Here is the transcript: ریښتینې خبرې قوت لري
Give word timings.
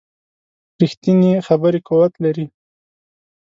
ریښتینې 0.79 1.31
خبرې 1.47 1.79
قوت 1.87 2.13
لري 2.23 2.45